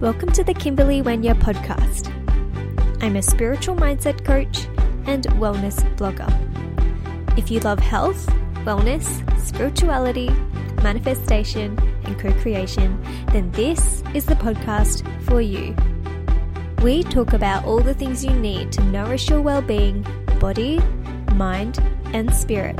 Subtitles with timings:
[0.00, 2.12] Welcome to the Kimberley Wenya podcast.
[3.00, 4.66] I'm a spiritual mindset coach
[5.06, 6.28] and wellness blogger.
[7.38, 8.26] If you love health,
[8.66, 9.06] wellness,
[9.40, 10.30] spirituality,
[10.82, 15.76] manifestation, and co creation, then this is the podcast for you.
[16.82, 20.04] We talk about all the things you need to nourish your well being,
[20.40, 20.80] body,
[21.34, 21.78] mind,
[22.12, 22.76] and spirit.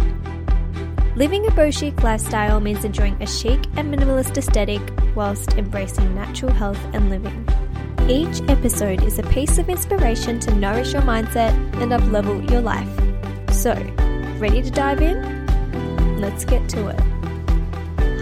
[1.15, 4.83] Living a chic lifestyle means enjoying a chic and minimalist aesthetic
[5.15, 7.47] whilst embracing natural health and living.
[8.09, 12.89] Each episode is a piece of inspiration to nourish your mindset and uplevel your life.
[13.51, 13.73] So,
[14.39, 16.21] ready to dive in?
[16.21, 17.01] Let's get to it.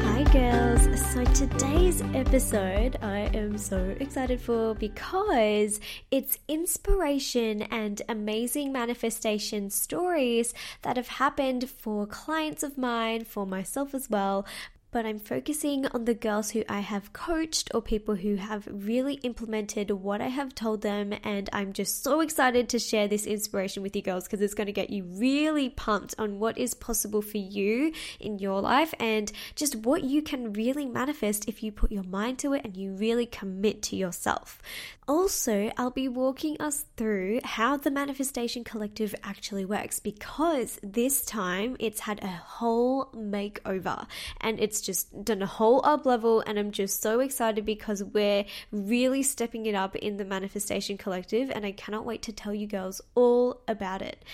[0.05, 0.83] Hi, girls.
[1.12, 10.55] So, today's episode I am so excited for because it's inspiration and amazing manifestation stories
[10.83, 14.47] that have happened for clients of mine, for myself as well,
[14.93, 19.15] but I'm focusing on the girls who I have coached or people who have really
[19.23, 21.15] implemented what I have told them.
[21.25, 24.67] And I'm just so excited to share this inspiration with you girls because it's going
[24.67, 29.33] to get you really pumped on what is possible for you in your life and
[29.57, 32.93] just what you can really manifest if you put your mind to it and you
[32.93, 34.61] really commit to yourself.
[35.08, 41.77] Also, I'll be walking us through how the Manifestation Collective actually works because this time
[41.81, 44.06] it's had a whole makeover
[44.41, 46.44] and it's just done a whole up level.
[46.47, 51.50] And I'm just so excited because we're really stepping it up in the Manifestation Collective,
[51.50, 54.25] and I cannot wait to tell you girls all about it.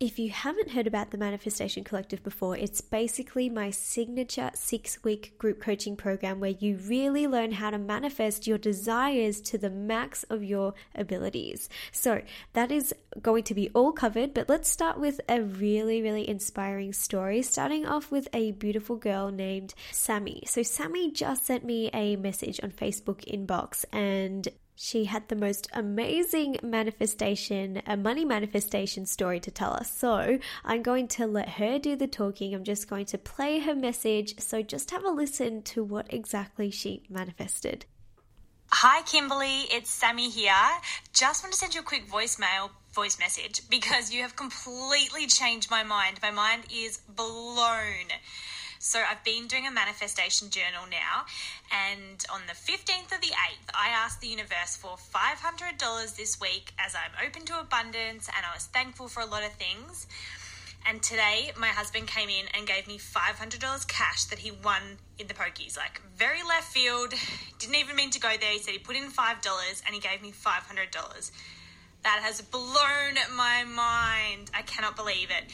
[0.00, 5.36] If you haven't heard about the Manifestation Collective before, it's basically my signature six week
[5.38, 10.22] group coaching program where you really learn how to manifest your desires to the max
[10.30, 11.68] of your abilities.
[11.90, 16.28] So, that is going to be all covered, but let's start with a really, really
[16.28, 20.44] inspiring story, starting off with a beautiful girl named Sammy.
[20.46, 24.46] So, Sammy just sent me a message on Facebook inbox and
[24.80, 29.92] she had the most amazing manifestation, a money manifestation story to tell us.
[29.92, 32.54] So I'm going to let her do the talking.
[32.54, 34.38] I'm just going to play her message.
[34.38, 37.86] So just have a listen to what exactly she manifested.
[38.70, 39.62] Hi, Kimberley.
[39.72, 40.52] It's Sammy here.
[41.12, 45.72] Just want to send you a quick voicemail, voice message, because you have completely changed
[45.72, 46.20] my mind.
[46.22, 48.12] My mind is blown.
[48.80, 51.26] So I've been doing a manifestation journal now,
[51.72, 56.72] and on the 15th of the 8th, I asked the universe for $500 this week
[56.78, 60.06] as I'm open to abundance and I was thankful for a lot of things.
[60.86, 65.26] And today, my husband came in and gave me $500 cash that he won in
[65.26, 65.76] the pokies.
[65.76, 67.12] Like, very left field,
[67.58, 68.52] didn't even mean to go there.
[68.52, 71.30] He said he put in $5 and he gave me $500.
[72.08, 74.50] That has blown my mind.
[74.54, 75.44] I cannot believe it.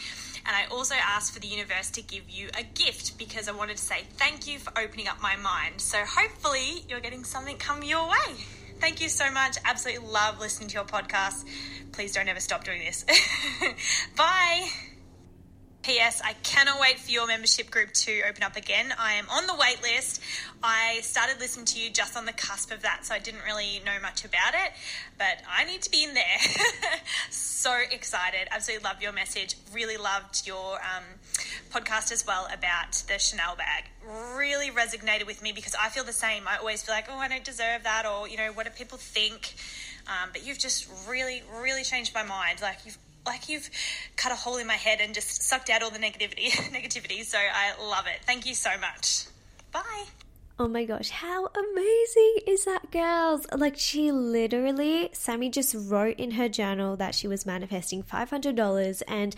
[0.46, 3.76] And I also asked for the universe to give you a gift because I wanted
[3.76, 5.80] to say thank you for opening up my mind.
[5.80, 8.36] So hopefully you're getting something come your way.
[8.78, 9.56] Thank you so much.
[9.64, 11.44] Absolutely love listening to your podcast.
[11.90, 13.04] Please don't ever stop doing this.
[14.16, 14.68] Bye.
[15.84, 16.22] P.S.
[16.24, 18.94] I cannot wait for your membership group to open up again.
[18.98, 20.18] I am on the wait list.
[20.62, 23.82] I started listening to you just on the cusp of that, so I didn't really
[23.84, 24.72] know much about it,
[25.18, 26.38] but I need to be in there.
[27.30, 28.48] so excited.
[28.50, 29.56] Absolutely loved your message.
[29.74, 31.04] Really loved your um,
[31.70, 33.84] podcast as well about the Chanel bag.
[34.38, 36.48] Really resonated with me because I feel the same.
[36.48, 38.96] I always feel like, oh, I don't deserve that, or, you know, what do people
[38.96, 39.54] think?
[40.06, 42.62] Um, but you've just really, really changed my mind.
[42.62, 43.70] Like, you've like you've
[44.16, 47.38] cut a hole in my head and just sucked out all the negativity negativity so
[47.38, 48.24] i love it.
[48.24, 49.24] Thank you so much.
[49.72, 50.04] Bye.
[50.56, 53.44] Oh my gosh, how amazing is that, girls?
[53.52, 59.34] Like, she literally, Sammy just wrote in her journal that she was manifesting $500 and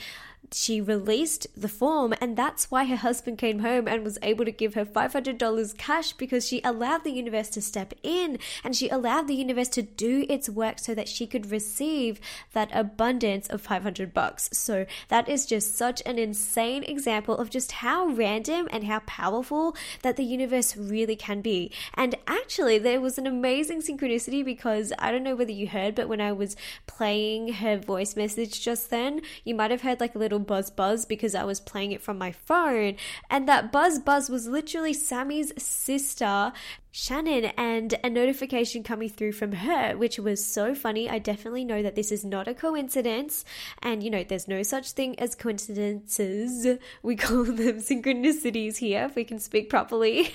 [0.52, 4.50] she released the form, and that's why her husband came home and was able to
[4.50, 9.28] give her $500 cash because she allowed the universe to step in and she allowed
[9.28, 12.20] the universe to do its work so that she could receive
[12.52, 14.48] that abundance of 500 bucks.
[14.52, 19.76] So, that is just such an insane example of just how random and how powerful
[20.02, 21.70] that the universe really can be.
[21.94, 26.08] And actually, there was an amazing synchronicity because I don't know whether you heard, but
[26.08, 26.56] when I was
[26.86, 30.70] playing her voice message just then, you might have heard like a little little buzz
[30.70, 32.96] buzz because I was playing it from my phone.
[33.30, 36.52] And that buzz buzz was literally Sammy's sister,
[36.98, 41.10] Shannon, and a notification coming through from her, which was so funny.
[41.10, 43.44] I definitely know that this is not a coincidence.
[43.82, 46.78] And, you know, there's no such thing as coincidences.
[47.02, 50.32] We call them synchronicities here, if we can speak properly.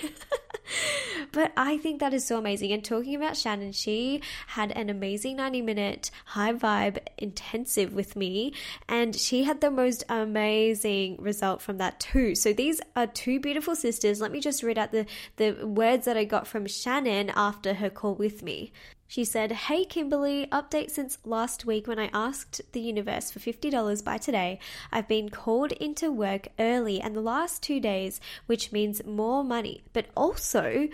[1.32, 2.70] but I think that is so amazing.
[2.70, 8.54] And talking about Shannon, she had an amazing 90 minute high vibe intensive with me,
[8.88, 12.36] and she had the most amazing result from that too.
[12.36, 14.20] So these are two beautiful sisters.
[14.20, 15.06] Let me just read out the,
[15.38, 18.72] the words that I got from Shannon after her call with me.
[19.08, 24.04] She said, Hey Kimberley, update since last week when I asked the universe for $50
[24.04, 24.58] by today.
[24.92, 29.82] I've been called into work early and the last two days, which means more money.
[29.94, 30.88] But also,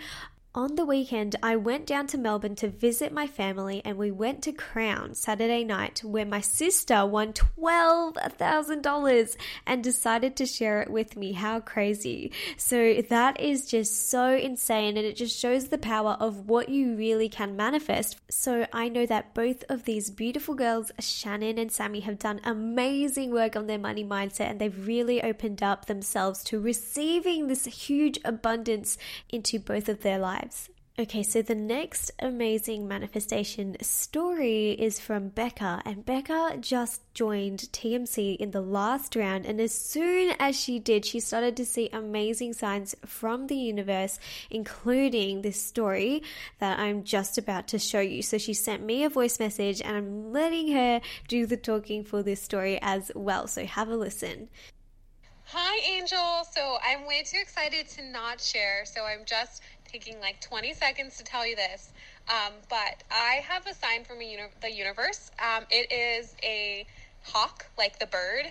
[0.55, 4.41] on the weekend, I went down to Melbourne to visit my family and we went
[4.43, 9.35] to Crown Saturday night where my sister won $12,000
[9.67, 11.33] and decided to share it with me.
[11.33, 12.31] How crazy.
[12.57, 16.95] So that is just so insane and it just shows the power of what you
[16.95, 18.17] really can manifest.
[18.31, 23.29] So I know that both of these beautiful girls, Shannon and Sammy, have done amazing
[23.29, 28.17] work on their money mindset and they've really opened up themselves to receiving this huge
[28.25, 28.97] abundance
[29.29, 30.69] into both of their lives lives.
[30.97, 38.35] Okay, so the next amazing manifestation story is from Becca, and Becca just joined TMC
[38.35, 39.45] in the last round.
[39.45, 44.19] And as soon as she did, she started to see amazing signs from the universe,
[44.51, 46.21] including this story
[46.59, 48.21] that I'm just about to show you.
[48.21, 50.99] So she sent me a voice message, and I'm letting her
[51.29, 53.47] do the talking for this story as well.
[53.47, 54.49] So have a listen.
[55.51, 56.43] Hi, Angel.
[56.51, 58.85] So I'm way too excited to not share.
[58.85, 61.91] So I'm just taking like 20 seconds to tell you this.
[62.29, 65.31] Um, but I have a sign from uni- the universe.
[65.39, 66.85] Um, it is a
[67.23, 68.45] hawk, like the bird,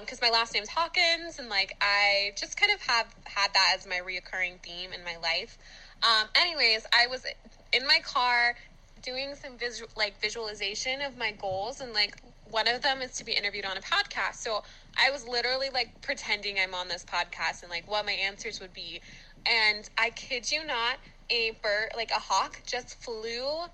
[0.00, 3.74] because um, my last name's Hawkins, and like I just kind of have had that
[3.76, 5.58] as my reoccurring theme in my life.
[6.02, 7.24] Um, anyways, I was
[7.72, 8.54] in my car
[9.02, 12.20] doing some visual, like visualization of my goals, and like
[12.50, 14.36] one of them is to be interviewed on a podcast.
[14.36, 14.62] So
[14.98, 18.72] I was literally like pretending I'm on this podcast and like what my answers would
[18.74, 19.00] be
[19.46, 20.96] and I kid you not,
[21.30, 23.64] a bird, like a hawk, just flew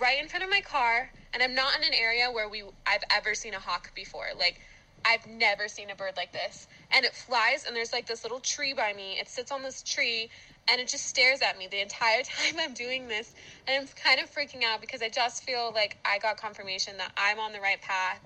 [0.00, 1.10] right in front of my car.
[1.32, 4.26] And I'm not in an area where we I've ever seen a hawk before.
[4.38, 4.60] Like
[5.04, 6.66] I've never seen a bird like this.
[6.90, 9.18] And it flies, and there's like this little tree by me.
[9.20, 10.30] It sits on this tree,
[10.68, 13.34] and it just stares at me the entire time I'm doing this.
[13.66, 17.12] And I'm kind of freaking out because I just feel like I got confirmation that
[17.16, 18.20] I'm on the right path.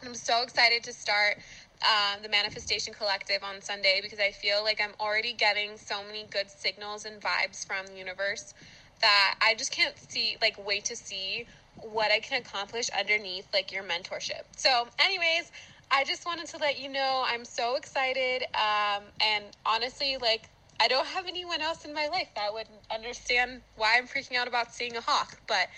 [0.00, 1.38] And I'm so excited to start
[1.82, 6.26] uh, the Manifestation Collective on Sunday because I feel like I'm already getting so many
[6.30, 8.54] good signals and vibes from the universe
[9.00, 11.46] that I just can't see, like, wait to see
[11.76, 14.44] what I can accomplish underneath, like, your mentorship.
[14.56, 15.52] So, anyways,
[15.90, 18.44] I just wanted to let you know I'm so excited.
[18.54, 20.48] Um, and honestly, like,
[20.80, 24.48] I don't have anyone else in my life that would understand why I'm freaking out
[24.48, 25.38] about seeing a hawk.
[25.46, 25.68] But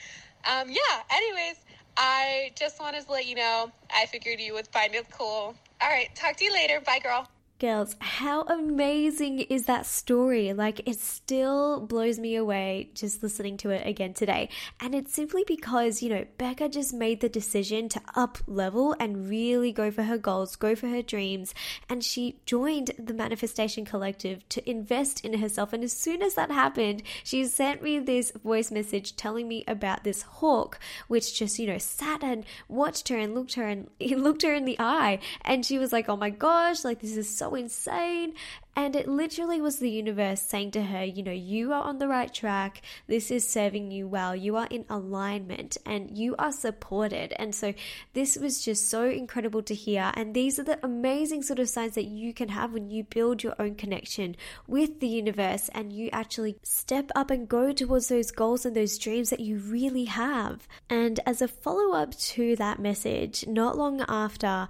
[0.44, 1.56] um, yeah, anyways,
[1.96, 5.88] I just wanted to let you know I figured you would find it cool all
[5.90, 6.14] right.
[6.14, 6.80] Talk to you later.
[6.80, 7.28] Bye, girl.
[7.60, 10.52] Girls, how amazing is that story?
[10.52, 14.48] Like, it still blows me away just listening to it again today.
[14.78, 19.28] And it's simply because, you know, Becca just made the decision to up level and
[19.28, 21.52] really go for her goals, go for her dreams.
[21.88, 25.72] And she joined the Manifestation Collective to invest in herself.
[25.72, 30.04] And as soon as that happened, she sent me this voice message telling me about
[30.04, 30.78] this hawk,
[31.08, 34.64] which just, you know, sat and watched her and looked her and looked her in
[34.64, 35.18] the eye.
[35.42, 38.34] And she was like, oh my gosh, like, this is insane.
[38.78, 42.06] And it literally was the universe saying to her, you know, you are on the
[42.06, 42.80] right track.
[43.08, 44.36] This is serving you well.
[44.36, 47.32] You are in alignment and you are supported.
[47.40, 47.74] And so
[48.12, 50.12] this was just so incredible to hear.
[50.14, 53.42] And these are the amazing sort of signs that you can have when you build
[53.42, 54.36] your own connection
[54.68, 58.96] with the universe and you actually step up and go towards those goals and those
[58.96, 60.68] dreams that you really have.
[60.88, 64.68] And as a follow up to that message, not long after,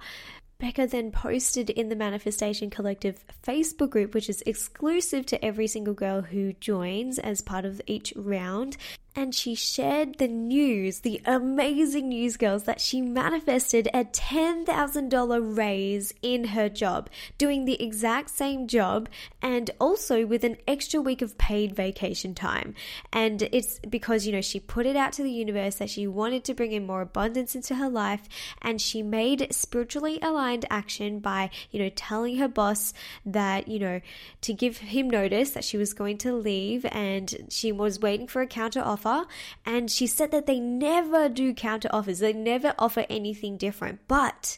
[0.59, 5.93] Becca then posted in the Manifestation Collective Facebook group, which is exclusive to every single
[5.93, 8.75] girl who joins as part of each round
[9.15, 16.13] and she shared the news, the amazing news, girls, that she manifested a $10,000 raise
[16.21, 19.09] in her job, doing the exact same job
[19.41, 22.75] and also with an extra week of paid vacation time.
[23.11, 26.43] And it's because, you know, she put it out to the universe that she wanted
[26.45, 28.21] to bring in more abundance into her life
[28.61, 32.93] and she made spiritually aligned action by, you know, telling her boss
[33.25, 34.01] that, you know,
[34.41, 38.41] to give him notice that she was going to leave and she was waiting for
[38.41, 39.27] a counter offer offer.
[39.65, 44.01] And she said that they never do counter offers, they never offer anything different.
[44.07, 44.57] But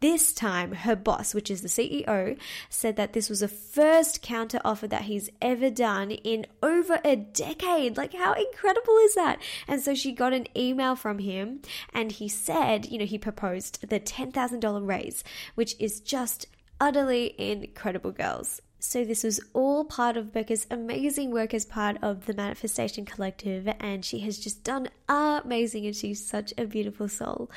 [0.00, 2.38] this time, her boss, which is the CEO,
[2.68, 7.16] said that this was the first counter offer that he's ever done in over a
[7.16, 7.96] decade.
[7.96, 9.40] Like, how incredible is that?
[9.66, 11.62] And so she got an email from him,
[11.94, 18.12] and he said, you know, he proposed the $10,000 raise, which is just utterly incredible,
[18.12, 18.60] girls.
[18.86, 23.66] So, this was all part of Becca's amazing work as part of the Manifestation Collective,
[23.80, 27.50] and she has just done amazing, and she's such a beautiful soul.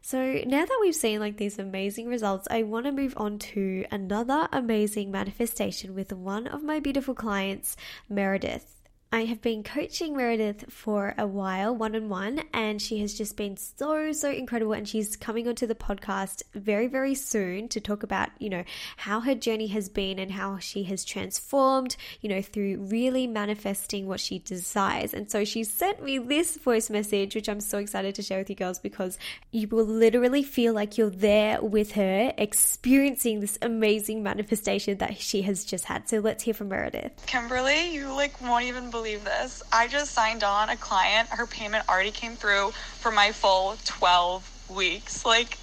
[0.00, 3.84] So, now that we've seen like these amazing results, I want to move on to
[3.90, 7.76] another amazing manifestation with one of my beautiful clients,
[8.08, 8.79] Meredith.
[9.12, 13.36] I have been coaching Meredith for a while, one on one, and she has just
[13.36, 14.72] been so, so incredible.
[14.72, 18.62] And she's coming onto the podcast very, very soon to talk about, you know,
[18.96, 24.06] how her journey has been and how she has transformed, you know, through really manifesting
[24.06, 25.12] what she desires.
[25.12, 28.48] And so she sent me this voice message, which I'm so excited to share with
[28.48, 29.18] you girls because
[29.50, 35.42] you will literally feel like you're there with her, experiencing this amazing manifestation that she
[35.42, 36.08] has just had.
[36.08, 37.26] So let's hear from Meredith.
[37.26, 39.62] Kimberley, you like won't even believe believe this.
[39.72, 41.30] I just signed on a client.
[41.30, 45.24] Her payment already came through for my full 12 weeks.
[45.24, 45.56] Like,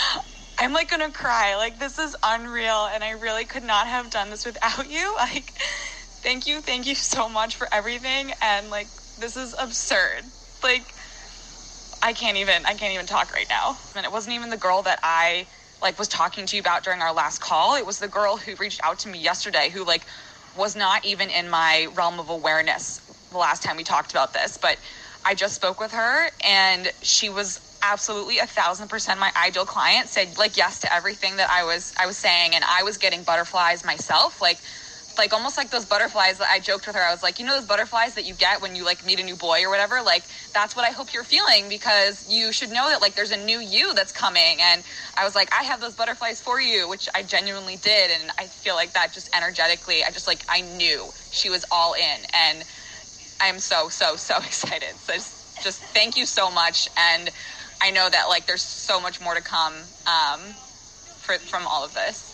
[0.58, 1.56] I'm like gonna cry.
[1.56, 2.90] Like, this is unreal.
[2.92, 5.16] And I really could not have done this without you.
[5.22, 5.54] Like,
[6.22, 6.60] thank you.
[6.60, 8.32] Thank you so much for everything.
[8.42, 10.24] And like, this is absurd.
[10.62, 10.92] Like,
[12.02, 13.78] I can't even, I can't even talk right now.
[13.96, 15.46] And it wasn't even the girl that I
[15.80, 17.74] like was talking to you about during our last call.
[17.76, 20.04] It was the girl who reached out to me yesterday who like
[20.56, 24.58] was not even in my realm of awareness the last time we talked about this,
[24.58, 24.78] but
[25.24, 30.08] I just spoke with her and she was absolutely a thousand percent my ideal client
[30.08, 33.24] said like yes to everything that I was I was saying and I was getting
[33.24, 34.40] butterflies myself.
[34.40, 34.58] Like
[35.18, 37.02] like almost like those butterflies that I joked with her.
[37.02, 39.22] I was like, you know those butterflies that you get when you like meet a
[39.22, 40.02] new boy or whatever?
[40.02, 43.36] Like that's what I hope you're feeling because you should know that like there's a
[43.36, 44.58] new you that's coming.
[44.60, 44.82] And
[45.16, 48.10] I was like, I have those butterflies for you, which I genuinely did.
[48.10, 51.94] And I feel like that just energetically, I just like I knew she was all
[51.94, 52.26] in.
[52.32, 52.64] And
[53.40, 54.94] I'm so, so, so excited.
[55.00, 56.88] So just, just thank you so much.
[56.96, 57.30] And
[57.80, 59.74] I know that like there's so much more to come
[60.06, 60.40] um,
[61.18, 62.31] for, from all of this.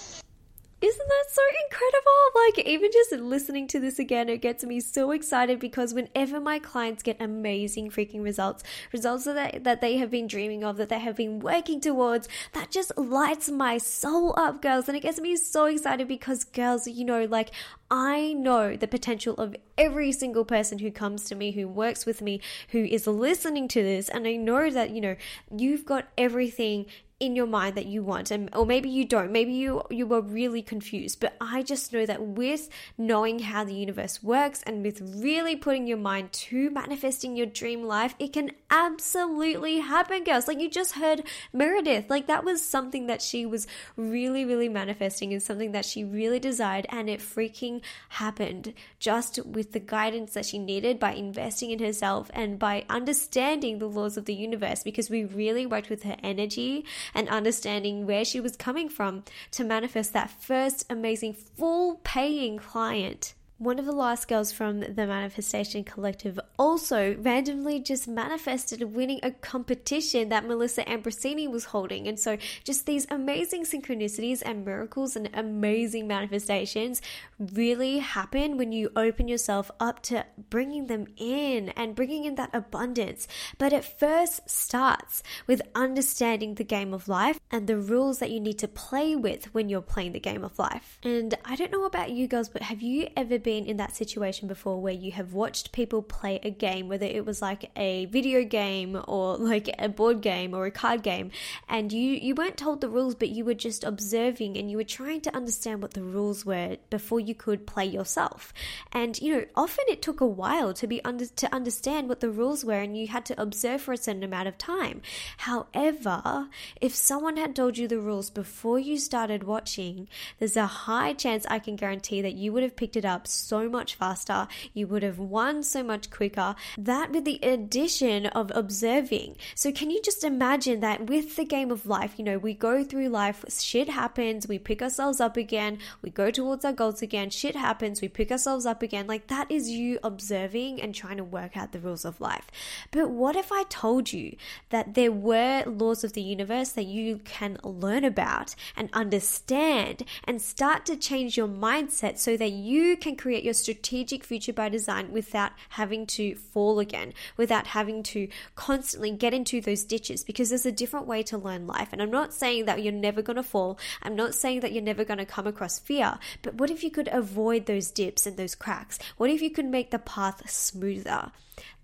[0.80, 2.08] Isn't that so incredible?
[2.36, 6.60] Like, even just listening to this again, it gets me so excited because whenever my
[6.60, 10.88] clients get amazing freaking results, results that they, that they have been dreaming of, that
[10.88, 14.86] they have been working towards, that just lights my soul up, girls.
[14.86, 17.50] And it gets me so excited because, girls, you know, like,
[17.90, 22.22] I know the potential of every single person who comes to me, who works with
[22.22, 24.08] me, who is listening to this.
[24.08, 25.16] And I know that, you know,
[25.50, 26.86] you've got everything
[27.20, 29.32] in your mind that you want and or maybe you don't.
[29.32, 33.74] Maybe you you were really confused but i just know that with knowing how the
[33.74, 38.50] universe works and with really putting your mind to manifesting your dream life it can
[38.70, 40.46] absolutely happen girls.
[40.46, 41.22] Like you just heard
[41.52, 42.10] meredith.
[42.10, 46.38] Like that was something that she was really really manifesting and something that she really
[46.38, 51.78] desired and it freaking happened just with the guidance that she needed by investing in
[51.78, 56.16] herself and by understanding the laws of the universe because we really worked with her
[56.22, 56.84] energy
[57.14, 63.34] and understanding where she was coming from to manifest that first amazing full paying client.
[63.60, 69.32] One of the last girls from the Manifestation Collective also randomly just manifested winning a
[69.32, 72.06] competition that Melissa Ambrosini was holding.
[72.06, 77.02] And so, just these amazing synchronicities and miracles and amazing manifestations
[77.40, 82.54] really happen when you open yourself up to bringing them in and bringing in that
[82.54, 83.26] abundance.
[83.58, 88.38] But it first starts with understanding the game of life and the rules that you
[88.38, 91.00] need to play with when you're playing the game of life.
[91.02, 94.48] And I don't know about you girls, but have you ever been in that situation
[94.48, 98.44] before where you have watched people play a game, whether it was like a video
[98.44, 101.30] game or like a board game or a card game,
[101.68, 104.84] and you, you weren't told the rules, but you were just observing and you were
[104.84, 108.52] trying to understand what the rules were before you could play yourself.
[108.92, 112.30] And you know, often it took a while to be under to understand what the
[112.30, 115.02] rules were, and you had to observe for a certain amount of time.
[115.38, 116.48] However,
[116.80, 121.46] if someone had told you the rules before you started watching, there's a high chance
[121.48, 125.02] I can guarantee that you would have picked it up so much faster, you would
[125.02, 126.54] have won so much quicker.
[126.76, 129.36] That with the addition of observing.
[129.54, 132.84] So, can you just imagine that with the game of life, you know, we go
[132.84, 137.30] through life, shit happens, we pick ourselves up again, we go towards our goals again,
[137.30, 139.06] shit happens, we pick ourselves up again.
[139.06, 142.46] Like that is you observing and trying to work out the rules of life.
[142.90, 144.36] But what if I told you
[144.70, 150.42] that there were laws of the universe that you can learn about and understand and
[150.42, 155.12] start to change your mindset so that you can create your strategic future by design
[155.12, 160.66] without having to fall again, without having to constantly get into those ditches because there's
[160.66, 161.88] a different way to learn life.
[161.92, 163.78] And I'm not saying that you're never going to fall.
[164.02, 166.18] I'm not saying that you're never going to come across fear.
[166.42, 168.98] But what if you could avoid those dips and those cracks?
[169.16, 171.32] What if you could make the path smoother?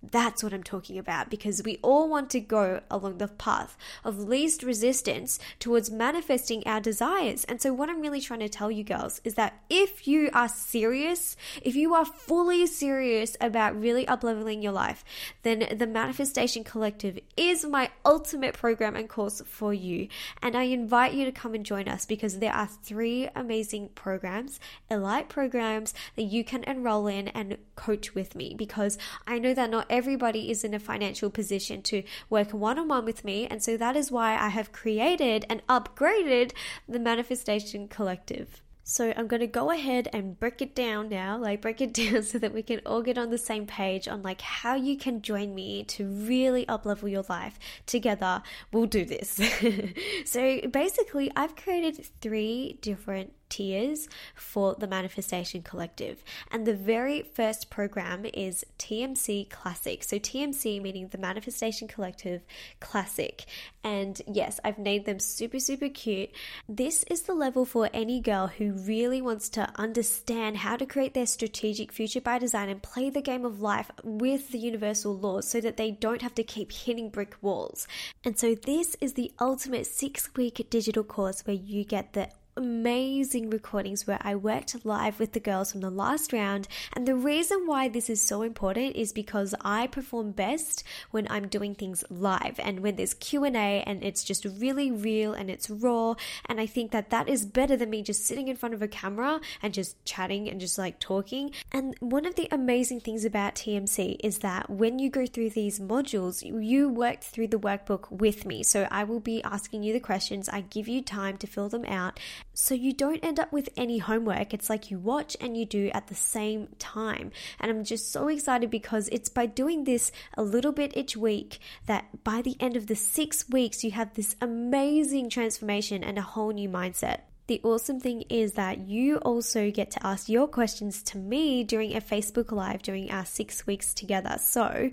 [0.02, 4.18] That's what I'm talking about because we all want to go along the path of
[4.18, 7.44] least resistance towards manifesting our desires.
[7.44, 10.48] And so, what I'm really trying to tell you girls is that if you are
[10.48, 15.04] serious, if you are fully serious about really upleveling your life,
[15.42, 20.08] then the Manifestation Collective is my ultimate program and course for you.
[20.42, 24.60] And I invite you to come and join us because there are three amazing programs,
[24.90, 29.63] elite programs that you can enroll in and coach with me because I know that
[29.70, 33.46] not everybody is in a financial position to work one on one with me.
[33.46, 36.52] And so that is why I have created and upgraded
[36.88, 38.62] the Manifestation Collective.
[38.86, 42.22] So I'm going to go ahead and break it down now, like break it down
[42.22, 45.22] so that we can all get on the same page on like how you can
[45.22, 47.58] join me to really uplevel your life.
[47.86, 48.42] Together,
[48.72, 49.40] we'll do this.
[50.26, 56.22] so basically, I've created three different tiers for the Manifestation Collective.
[56.50, 60.02] And the very first program is TMC Classic.
[60.02, 62.42] So, TMC meaning the Manifestation Collective
[62.80, 63.44] Classic.
[63.82, 66.30] And yes, I've named them super, super cute.
[66.68, 71.14] This is the level for any girl who really wants to understand how to create
[71.14, 75.48] their strategic future by design and play the game of life with the universal laws
[75.48, 77.86] so that they don't have to keep hitting brick walls.
[78.24, 83.50] And so, this is the ultimate six week digital course where you get the amazing
[83.50, 86.68] recordings where I worked live with the girls from the last round.
[86.92, 91.48] And the reason why this is so important is because I perform best when I'm
[91.48, 96.14] doing things live and when there's Q&A and it's just really real and it's raw.
[96.46, 98.88] And I think that that is better than me just sitting in front of a
[98.88, 101.50] camera and just chatting and just like talking.
[101.72, 105.80] And one of the amazing things about TMC is that when you go through these
[105.80, 108.62] modules, you worked through the workbook with me.
[108.62, 110.48] So I will be asking you the questions.
[110.48, 112.20] I give you time to fill them out
[112.54, 114.54] so you don't end up with any homework.
[114.54, 117.32] It's like you watch and you do at the same time.
[117.60, 121.58] And I'm just so excited because it's by doing this a little bit each week
[121.86, 126.22] that by the end of the six weeks, you have this amazing transformation and a
[126.22, 127.20] whole new mindset.
[127.46, 131.94] The awesome thing is that you also get to ask your questions to me during
[131.94, 134.38] a Facebook Live during our six weeks together.
[134.40, 134.90] So,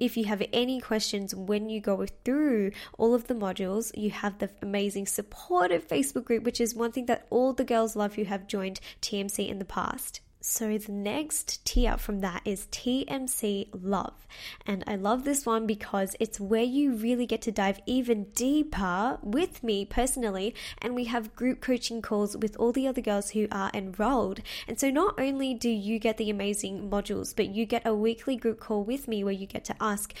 [0.00, 4.38] if you have any questions when you go through all of the modules, you have
[4.38, 8.24] the amazing supportive Facebook group, which is one thing that all the girls love who
[8.24, 10.22] have joined TMC in the past.
[10.44, 14.26] So the next tier from that is TMC Love.
[14.66, 19.20] And I love this one because it's where you really get to dive even deeper
[19.22, 20.52] with me personally.
[20.78, 24.40] And we have group coaching calls with all the other girls who are enrolled.
[24.66, 28.34] And so not only do you get the amazing modules, but you get a weekly
[28.34, 30.12] group call with me where you get to ask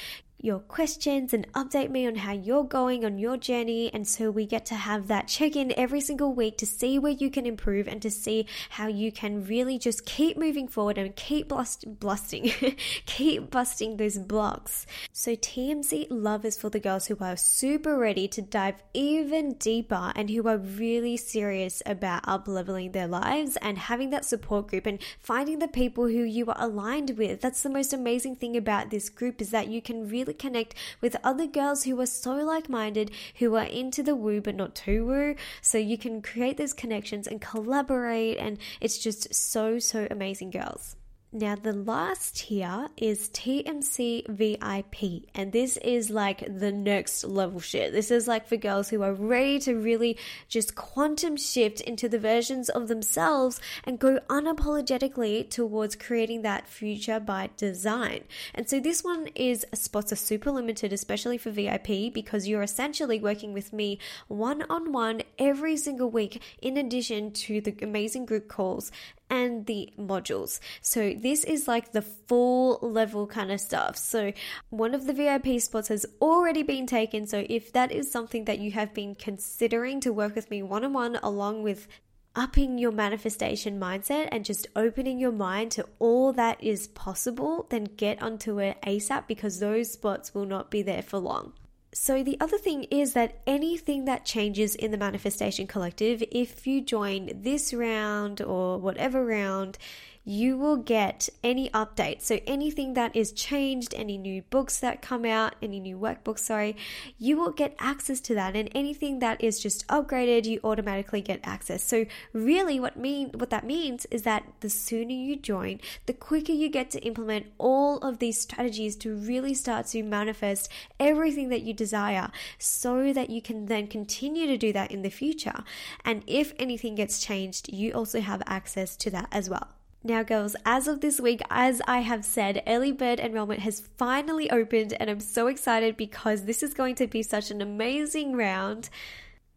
[0.42, 3.90] your questions and update me on how you're going on your journey.
[3.94, 7.12] And so we get to have that check in every single week to see where
[7.12, 11.14] you can improve and to see how you can really just keep moving forward and
[11.14, 12.50] keep blust- blusting,
[13.06, 14.84] keep busting those blocks.
[15.12, 20.12] So TMC Love is for the girls who are super ready to dive even deeper
[20.16, 24.86] and who are really serious about up leveling their lives and having that support group
[24.86, 27.40] and finding the people who you are aligned with.
[27.40, 31.16] That's the most amazing thing about this group is that you can really connect with
[31.22, 35.06] other girls who are so like minded, who are into the woo but not too
[35.06, 35.34] woo.
[35.60, 40.96] So you can create those connections and collaborate, and it's just so, so amazing, girls.
[41.34, 47.94] Now, the last here is TMC VIP, and this is like the next level shit.
[47.94, 50.18] This is like for girls who are ready to really
[50.50, 57.18] just quantum shift into the versions of themselves and go unapologetically towards creating that future
[57.18, 58.24] by design.
[58.54, 63.18] And so, this one is spots are super limited, especially for VIP, because you're essentially
[63.18, 68.48] working with me one on one every single week, in addition to the amazing group
[68.48, 68.92] calls
[69.32, 70.60] and the modules.
[70.82, 73.96] So this is like the full level kind of stuff.
[73.96, 74.32] So
[74.68, 77.26] one of the VIP spots has already been taken.
[77.26, 80.84] So if that is something that you have been considering to work with me one
[80.84, 81.88] on one along with
[82.36, 87.84] upping your manifestation mindset and just opening your mind to all that is possible, then
[87.84, 91.54] get onto it ASAP because those spots will not be there for long.
[91.94, 96.80] So, the other thing is that anything that changes in the Manifestation Collective, if you
[96.80, 99.76] join this round or whatever round,
[100.24, 102.22] you will get any updates.
[102.22, 106.76] So anything that is changed, any new books that come out, any new workbooks, sorry,
[107.18, 108.54] you will get access to that.
[108.54, 111.82] And anything that is just upgraded, you automatically get access.
[111.82, 116.52] So really what mean what that means is that the sooner you join, the quicker
[116.52, 121.62] you get to implement all of these strategies to really start to manifest everything that
[121.62, 125.64] you desire so that you can then continue to do that in the future.
[126.04, 129.68] And if anything gets changed, you also have access to that as well.
[130.04, 134.50] Now, girls, as of this week, as I have said, early bird enrollment has finally
[134.50, 138.90] opened, and I'm so excited because this is going to be such an amazing round.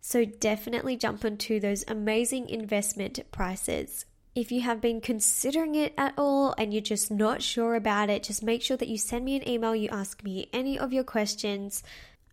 [0.02, 4.06] So, definitely jump onto those amazing investment prices.
[4.36, 8.22] If you have been considering it at all and you're just not sure about it,
[8.22, 11.06] just make sure that you send me an email, you ask me any of your
[11.06, 11.82] questions.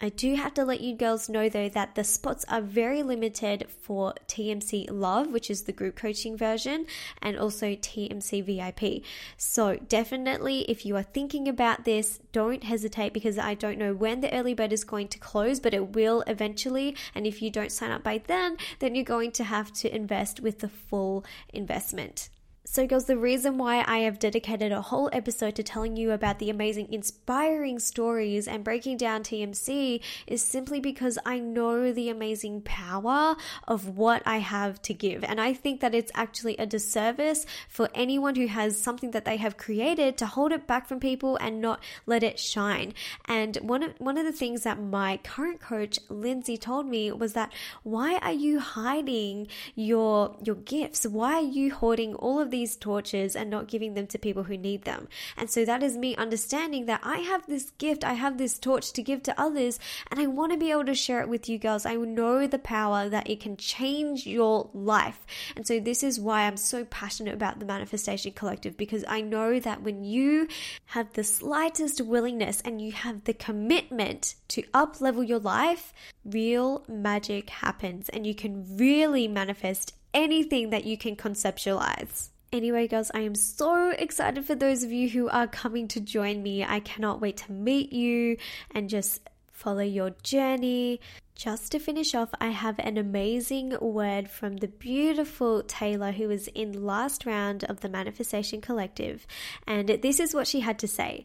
[0.04, 3.68] I do have to let you girls know though that the spots are very limited
[3.70, 6.86] for TMC Love, which is the group coaching version,
[7.22, 9.04] and also TMC VIP.
[9.36, 14.22] So, definitely, if you are thinking about this, don't hesitate because I don't know when
[14.22, 16.96] the early bird is going to close, but it will eventually.
[17.14, 20.40] And if you don't sign up by then, then you're going to have to invest
[20.40, 22.28] with the full investment.
[22.64, 26.38] So, girls, the reason why I have dedicated a whole episode to telling you about
[26.38, 32.62] the amazing, inspiring stories and breaking down TMC is simply because I know the amazing
[32.62, 33.34] power
[33.66, 35.24] of what I have to give.
[35.24, 39.38] And I think that it's actually a disservice for anyone who has something that they
[39.38, 42.94] have created to hold it back from people and not let it shine.
[43.24, 47.32] And one of, one of the things that my current coach, Lindsay, told me was
[47.32, 51.04] that why are you hiding your, your gifts?
[51.04, 54.56] Why are you hoarding all of these torches and not giving them to people who
[54.56, 55.08] need them.
[55.36, 58.92] And so that is me understanding that I have this gift, I have this torch
[58.92, 61.58] to give to others, and I want to be able to share it with you
[61.58, 61.84] girls.
[61.84, 65.26] I know the power that it can change your life.
[65.56, 69.58] And so this is why I'm so passionate about the Manifestation Collective because I know
[69.58, 70.46] that when you
[70.86, 75.92] have the slightest willingness and you have the commitment to up level your life,
[76.24, 82.28] real magic happens and you can really manifest anything that you can conceptualize.
[82.52, 86.42] Anyway, girls, I am so excited for those of you who are coming to join
[86.42, 86.62] me.
[86.62, 88.36] I cannot wait to meet you
[88.72, 91.00] and just follow your journey.
[91.34, 96.46] Just to finish off, I have an amazing word from the beautiful Taylor who was
[96.48, 99.26] in last round of the Manifestation Collective.
[99.66, 101.24] And this is what she had to say.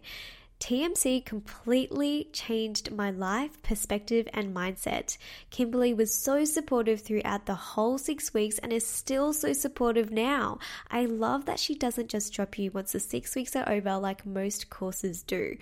[0.59, 5.17] TMC completely changed my life, perspective, and mindset.
[5.51, 10.57] Kimberley was so supportive throughout the whole six weeks and is still so supportive now.
[10.89, 14.25] I love that she doesn't just drop you once the six weeks are over like
[14.25, 15.57] most courses do.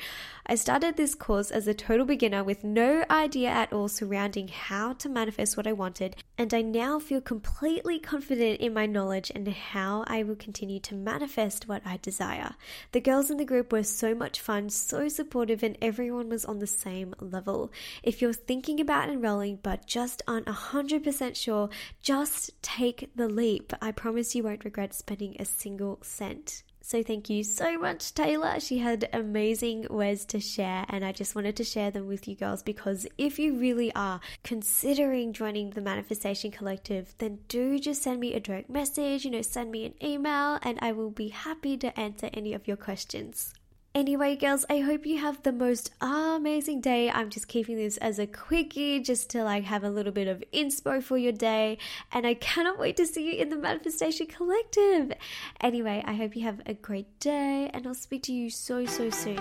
[0.48, 4.94] I started this course as a total beginner with no idea at all surrounding how
[4.94, 9.48] to manifest what I wanted, and I now feel completely confident in my knowledge and
[9.48, 12.56] how I will continue to manifest what I desire.
[12.92, 16.60] The girls in the group were so much fun so supportive and everyone was on
[16.60, 17.72] the same level.
[18.04, 21.70] If you're thinking about enrolling but just aren't 100% sure,
[22.02, 23.74] just take the leap.
[23.82, 26.64] I promise you won't regret spending a single cent.
[26.88, 28.60] So thank you so much, Taylor.
[28.60, 32.36] She had amazing words to share, and I just wanted to share them with you
[32.36, 38.20] girls because if you really are considering joining the Manifestation Collective, then do just send
[38.20, 41.76] me a direct message, you know, send me an email, and I will be happy
[41.78, 43.56] to answer any of your questions.
[43.96, 47.10] Anyway, girls, I hope you have the most amazing day.
[47.10, 50.44] I'm just keeping this as a quickie just to like have a little bit of
[50.54, 51.78] inspo for your day.
[52.12, 55.14] And I cannot wait to see you in the Manifestation Collective.
[55.62, 59.10] Anyway, I hope you have a great day and I'll speak to you so, so
[59.10, 59.40] soon.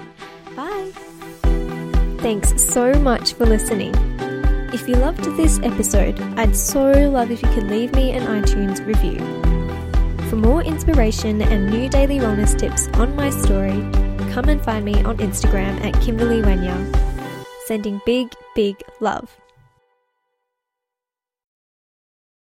[0.54, 0.92] Bye.
[2.20, 3.92] Thanks so much for listening.
[4.72, 8.86] If you loved this episode, I'd so love if you could leave me an iTunes
[8.86, 9.18] review.
[10.30, 13.82] For more inspiration and new daily wellness tips on my story,
[14.34, 16.74] come and find me on Instagram at Kimberley Wenya.
[17.66, 19.43] Sending big, big love.